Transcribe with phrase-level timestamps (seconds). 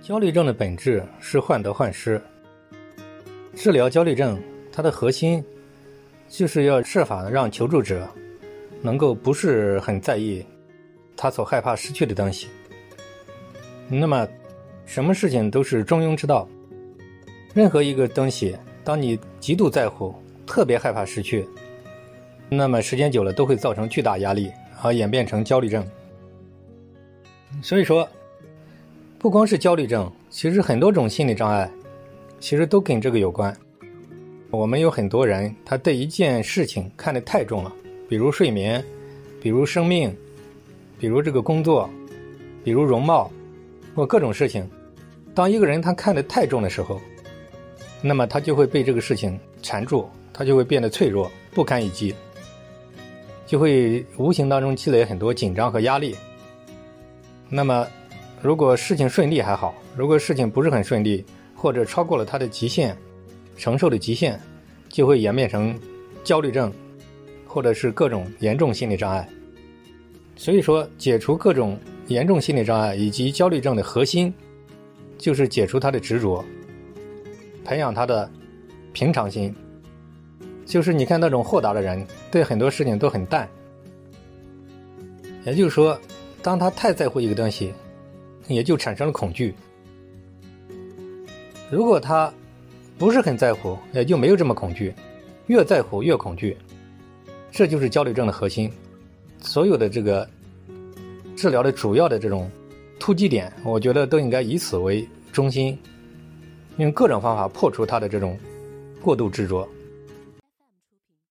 [0.00, 2.20] 焦虑症的本质是患得患失。
[3.54, 4.40] 治疗焦虑症，
[4.72, 5.44] 它的核心
[6.28, 8.08] 就是要设法让求助者
[8.80, 10.44] 能够不是很在意
[11.16, 12.48] 他所害怕失去的东西。
[13.88, 14.26] 那么，
[14.86, 16.48] 什么事情都是中庸之道。
[17.54, 20.14] 任何一个东西，当你极度在乎、
[20.46, 21.46] 特别害怕失去，
[22.48, 24.50] 那么时间久了都会造成巨大压力，
[24.82, 25.86] 而演变成焦虑症。
[27.62, 28.08] 所以说，
[29.22, 31.70] 不光是焦虑症，其实很多种心理障碍，
[32.40, 33.56] 其实都跟这个有关。
[34.50, 37.72] 我们有很多人，他对一件事情看得太重了，
[38.08, 38.84] 比如睡眠，
[39.40, 40.12] 比如生命，
[40.98, 41.88] 比如这个工作，
[42.64, 43.30] 比如容貌，
[43.94, 44.68] 或各种事情。
[45.32, 47.00] 当一个人他看得太重的时候，
[48.02, 52.12] 那么他就会被这个事情缠住，他就会变得脆弱、不堪一击，
[53.46, 56.16] 就会无形当中积累很多紧张和压力。
[57.48, 57.86] 那么，
[58.42, 61.24] 如果事情顺利还好，如果事情不是很顺利，
[61.54, 62.96] 或者超过了他的极限
[63.56, 64.38] 承受的极限，
[64.88, 65.78] 就会演变成
[66.24, 66.72] 焦虑症，
[67.46, 69.28] 或者是各种严重心理障碍。
[70.34, 74.34] 所以说，解除各种严重心理障碍以及焦虑症的核心，
[75.18, 76.44] 就是解除他的执着。
[77.64, 78.28] 培养他的
[78.92, 79.54] 平常心，
[80.66, 83.48] 就是你看那种豁达的人，对很多事情都很淡。
[85.44, 85.96] 也就是说，
[86.42, 87.72] 当他太在乎一个东西，
[88.52, 89.52] 也就产生了恐惧；
[91.70, 92.32] 如果他
[92.98, 94.94] 不是很在乎，也就没有这么恐惧。
[95.48, 96.56] 越在乎越恐惧，
[97.50, 98.70] 这就是焦虑症的核心。
[99.40, 100.28] 所有的这个
[101.36, 102.48] 治疗的主要的这种
[103.00, 105.76] 突击点，我觉得都应该以此为中心。
[106.78, 108.38] 用各种方法破除他的这种
[109.02, 109.68] 过度执着。